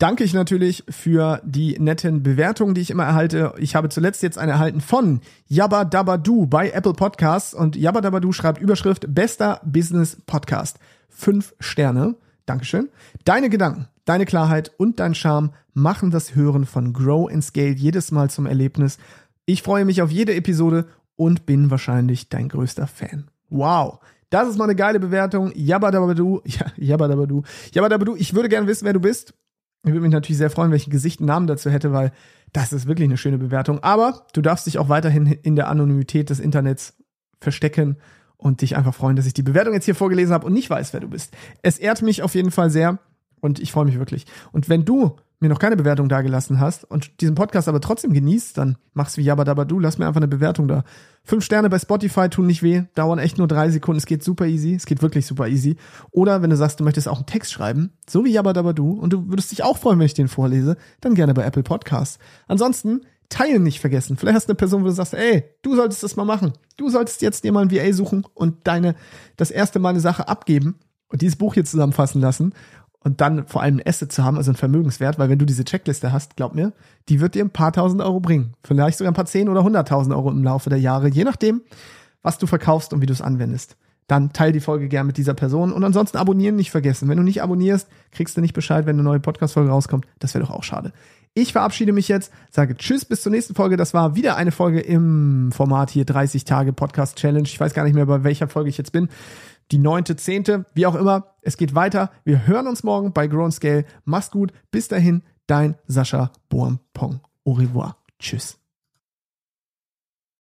danke 0.00 0.24
ich 0.24 0.34
natürlich 0.34 0.82
für 0.88 1.40
die 1.44 1.78
netten 1.78 2.22
Bewertungen, 2.22 2.74
die 2.74 2.80
ich 2.80 2.90
immer 2.90 3.04
erhalte. 3.04 3.52
Ich 3.58 3.76
habe 3.76 3.90
zuletzt 3.90 4.22
jetzt 4.22 4.38
eine 4.38 4.52
erhalten 4.52 4.80
von 4.80 5.20
Yabba 5.46 5.84
Dabba 5.84 6.16
Du 6.16 6.46
bei 6.46 6.70
Apple 6.70 6.94
Podcasts 6.94 7.54
und 7.54 7.76
Yabba 7.76 8.00
Dabba 8.00 8.18
Du 8.18 8.32
schreibt 8.32 8.60
Überschrift 8.60 9.14
Bester 9.14 9.60
Business 9.64 10.16
Podcast. 10.26 10.78
Fünf 11.08 11.54
Sterne. 11.60 12.16
Dankeschön. 12.46 12.88
Deine 13.24 13.50
Gedanken, 13.50 13.88
deine 14.06 14.24
Klarheit 14.24 14.72
und 14.78 14.98
dein 14.98 15.14
Charme 15.14 15.50
machen 15.74 16.10
das 16.10 16.34
Hören 16.34 16.64
von 16.64 16.92
Grow 16.92 17.30
and 17.30 17.44
Scale 17.44 17.72
jedes 17.72 18.10
Mal 18.10 18.30
zum 18.30 18.46
Erlebnis. 18.46 18.98
Ich 19.44 19.62
freue 19.62 19.84
mich 19.84 20.02
auf 20.02 20.10
jede 20.10 20.34
Episode 20.34 20.86
und 21.14 21.44
bin 21.44 21.70
wahrscheinlich 21.70 22.30
dein 22.30 22.48
größter 22.48 22.86
Fan. 22.86 23.28
Wow. 23.50 23.98
Das 24.30 24.48
ist 24.48 24.56
mal 24.56 24.64
eine 24.64 24.76
geile 24.76 24.98
Bewertung. 24.98 25.52
Jabadabadu. 25.54 26.40
Ja, 26.46 26.66
Jabadabadu. 26.76 27.42
Jabadabadu. 27.72 28.16
Ich 28.16 28.34
würde 28.34 28.48
gerne 28.48 28.66
wissen, 28.66 28.86
wer 28.86 28.94
du 28.94 29.00
bist. 29.00 29.34
Ich 29.82 29.90
würde 29.90 30.02
mich 30.02 30.12
natürlich 30.12 30.38
sehr 30.38 30.50
freuen, 30.50 30.70
welchen 30.70 30.90
Gesicht 30.90 31.20
und 31.20 31.26
Namen 31.26 31.46
dazu 31.46 31.70
hätte, 31.70 31.92
weil 31.92 32.12
das 32.52 32.72
ist 32.72 32.86
wirklich 32.86 33.08
eine 33.08 33.16
schöne 33.16 33.38
Bewertung. 33.38 33.82
Aber 33.82 34.26
du 34.34 34.42
darfst 34.42 34.66
dich 34.66 34.78
auch 34.78 34.88
weiterhin 34.88 35.26
in 35.26 35.56
der 35.56 35.68
Anonymität 35.68 36.28
des 36.30 36.40
Internets 36.40 36.94
verstecken 37.40 37.96
und 38.36 38.60
dich 38.60 38.76
einfach 38.76 38.94
freuen, 38.94 39.16
dass 39.16 39.26
ich 39.26 39.34
die 39.34 39.42
Bewertung 39.42 39.72
jetzt 39.72 39.84
hier 39.84 39.94
vorgelesen 39.94 40.34
habe 40.34 40.46
und 40.46 40.52
nicht 40.52 40.68
weiß, 40.68 40.92
wer 40.92 41.00
du 41.00 41.08
bist. 41.08 41.34
Es 41.62 41.78
ehrt 41.78 42.02
mich 42.02 42.22
auf 42.22 42.34
jeden 42.34 42.50
Fall 42.50 42.70
sehr 42.70 42.98
und 43.40 43.58
ich 43.58 43.72
freue 43.72 43.86
mich 43.86 43.98
wirklich. 43.98 44.26
Und 44.52 44.68
wenn 44.68 44.84
du 44.84 45.16
mir 45.40 45.48
noch 45.48 45.58
keine 45.58 45.76
Bewertung 45.76 46.08
dagelassen 46.08 46.60
hast 46.60 46.84
und 46.84 47.20
diesen 47.20 47.34
Podcast 47.34 47.66
aber 47.66 47.80
trotzdem 47.80 48.12
genießt, 48.12 48.58
dann 48.58 48.76
mach's 48.92 49.16
wie 49.16 49.22
Jabba 49.22 49.44
Dabba 49.44 49.64
Du, 49.64 49.78
lass 49.78 49.98
mir 49.98 50.06
einfach 50.06 50.20
eine 50.20 50.28
Bewertung 50.28 50.68
da. 50.68 50.84
Fünf 51.24 51.44
Sterne 51.44 51.70
bei 51.70 51.78
Spotify 51.78 52.28
tun 52.28 52.46
nicht 52.46 52.62
weh, 52.62 52.82
dauern 52.94 53.18
echt 53.18 53.38
nur 53.38 53.48
drei 53.48 53.70
Sekunden, 53.70 53.98
es 53.98 54.06
geht 54.06 54.22
super 54.22 54.46
easy, 54.46 54.74
es 54.74 54.86
geht 54.86 55.00
wirklich 55.00 55.26
super 55.26 55.48
easy. 55.48 55.76
Oder 56.10 56.42
wenn 56.42 56.50
du 56.50 56.56
sagst, 56.56 56.78
du 56.78 56.84
möchtest 56.84 57.08
auch 57.08 57.16
einen 57.16 57.26
Text 57.26 57.52
schreiben, 57.52 57.92
so 58.08 58.24
wie 58.24 58.32
Jabba 58.32 58.52
Dabba 58.52 58.74
Du, 58.74 58.92
und 58.92 59.12
du 59.12 59.28
würdest 59.28 59.50
dich 59.50 59.64
auch 59.64 59.78
freuen, 59.78 59.98
wenn 59.98 60.06
ich 60.06 60.14
den 60.14 60.28
vorlese, 60.28 60.76
dann 61.00 61.14
gerne 61.14 61.32
bei 61.32 61.44
Apple 61.44 61.62
Podcasts. 61.62 62.18
Ansonsten, 62.46 63.00
teilen 63.30 63.62
nicht 63.62 63.80
vergessen. 63.80 64.16
Vielleicht 64.16 64.36
hast 64.36 64.48
du 64.48 64.50
eine 64.50 64.56
Person, 64.56 64.82
wo 64.82 64.86
du 64.86 64.92
sagst, 64.92 65.14
ey, 65.14 65.44
du 65.62 65.74
solltest 65.76 66.02
das 66.02 66.16
mal 66.16 66.24
machen. 66.24 66.52
Du 66.76 66.90
solltest 66.90 67.22
jetzt 67.22 67.44
dir 67.44 67.52
mal 67.52 67.62
ein 67.62 67.70
VA 67.70 67.92
suchen 67.92 68.26
und 68.34 68.66
deine, 68.66 68.94
das 69.36 69.50
erste 69.50 69.78
Mal 69.78 69.90
eine 69.90 70.00
Sache 70.00 70.28
abgeben 70.28 70.80
und 71.08 71.22
dieses 71.22 71.36
Buch 71.36 71.54
hier 71.54 71.64
zusammenfassen 71.64 72.20
lassen 72.20 72.52
und 73.02 73.20
dann 73.20 73.46
vor 73.46 73.62
allem 73.62 73.78
ein 73.78 73.86
Asset 73.86 74.12
zu 74.12 74.24
haben, 74.24 74.36
also 74.36 74.52
ein 74.52 74.56
Vermögenswert, 74.56 75.18
weil 75.18 75.28
wenn 75.30 75.38
du 75.38 75.46
diese 75.46 75.64
Checkliste 75.64 76.12
hast, 76.12 76.36
glaub 76.36 76.54
mir, 76.54 76.72
die 77.08 77.20
wird 77.20 77.34
dir 77.34 77.44
ein 77.44 77.50
paar 77.50 77.72
tausend 77.72 78.02
Euro 78.02 78.20
bringen. 78.20 78.54
Vielleicht 78.62 78.98
sogar 78.98 79.10
ein 79.10 79.14
paar 79.14 79.26
zehn 79.26 79.48
oder 79.48 79.64
hunderttausend 79.64 80.14
Euro 80.14 80.30
im 80.30 80.44
Laufe 80.44 80.70
der 80.70 80.80
Jahre, 80.80 81.08
je 81.08 81.24
nachdem, 81.24 81.62
was 82.22 82.38
du 82.38 82.46
verkaufst 82.46 82.92
und 82.92 83.00
wie 83.00 83.06
du 83.06 83.12
es 83.12 83.22
anwendest. 83.22 83.76
Dann 84.06 84.32
teil 84.32 84.52
die 84.52 84.60
Folge 84.60 84.88
gern 84.88 85.06
mit 85.06 85.16
dieser 85.16 85.34
Person 85.34 85.72
und 85.72 85.84
ansonsten 85.84 86.18
abonnieren 86.18 86.56
nicht 86.56 86.72
vergessen. 86.72 87.08
Wenn 87.08 87.16
du 87.16 87.22
nicht 87.22 87.42
abonnierst, 87.42 87.88
kriegst 88.10 88.36
du 88.36 88.40
nicht 88.40 88.54
Bescheid, 88.54 88.84
wenn 88.84 88.96
eine 88.96 89.04
neue 89.04 89.20
Podcast-Folge 89.20 89.70
rauskommt. 89.70 90.06
Das 90.18 90.34
wäre 90.34 90.44
doch 90.44 90.50
auch 90.50 90.64
schade. 90.64 90.92
Ich 91.32 91.52
verabschiede 91.52 91.92
mich 91.92 92.08
jetzt, 92.08 92.32
sage 92.50 92.76
Tschüss 92.76 93.04
bis 93.04 93.22
zur 93.22 93.30
nächsten 93.30 93.54
Folge. 93.54 93.76
Das 93.76 93.94
war 93.94 94.16
wieder 94.16 94.36
eine 94.36 94.50
Folge 94.50 94.80
im 94.80 95.52
Format 95.52 95.90
hier 95.90 96.04
30 96.04 96.44
Tage 96.44 96.72
Podcast 96.72 97.18
Challenge. 97.18 97.46
Ich 97.46 97.60
weiß 97.60 97.72
gar 97.72 97.84
nicht 97.84 97.94
mehr, 97.94 98.06
bei 98.06 98.24
welcher 98.24 98.48
Folge 98.48 98.68
ich 98.68 98.78
jetzt 98.78 98.90
bin 98.90 99.08
die 99.70 99.78
neunte, 99.78 100.16
zehnte, 100.16 100.66
wie 100.74 100.86
auch 100.86 100.94
immer. 100.94 101.34
Es 101.42 101.56
geht 101.56 101.74
weiter. 101.74 102.10
Wir 102.24 102.46
hören 102.46 102.66
uns 102.66 102.82
morgen 102.82 103.12
bei 103.12 103.26
Grown 103.26 103.52
Scale. 103.52 103.84
Mach's 104.04 104.30
gut. 104.30 104.52
Bis 104.70 104.88
dahin, 104.88 105.22
Dein 105.50 105.74
Sascha 105.88 106.30
Boampong. 106.48 107.18
Au 107.44 107.54
revoir. 107.54 107.96
Tschüss. 108.20 108.59